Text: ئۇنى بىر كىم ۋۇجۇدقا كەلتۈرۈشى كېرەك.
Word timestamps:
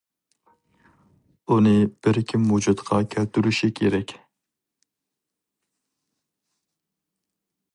ئۇنى 1.55 1.73
بىر 2.07 2.19
كىم 2.31 2.47
ۋۇجۇدقا 2.53 2.99
كەلتۈرۈشى 3.11 3.69
كېرەك. 3.81 4.17